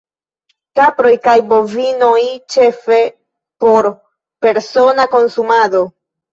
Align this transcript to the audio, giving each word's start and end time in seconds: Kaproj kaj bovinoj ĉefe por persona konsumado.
Kaproj 0.79 1.11
kaj 1.27 1.35
bovinoj 1.51 2.15
ĉefe 2.55 2.99
por 3.67 3.93
persona 4.49 5.09
konsumado. 5.17 5.89